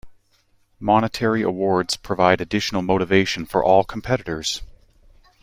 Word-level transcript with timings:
Monetary 0.79 1.43
awards 1.43 1.95
provide 1.95 2.41
additional 2.41 2.81
motivation 2.81 3.45
for 3.45 3.63
all 3.63 3.83
competitors. 3.83 4.63